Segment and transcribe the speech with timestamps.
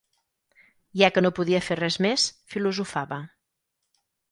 [1.01, 3.23] Ja que no podia fer res més, filosofava